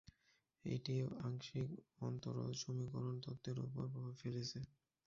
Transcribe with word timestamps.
এটি 0.65 0.95
আংশিক 1.21 1.69
অন্তরজ 2.01 2.53
সমীকরণ 2.61 3.15
তত্ত্বের 3.25 3.57
উপর 3.59 3.83
প্রভাব 3.85 4.13
ফেলেছে। 4.21 4.59